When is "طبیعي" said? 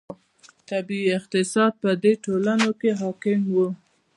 0.69-1.09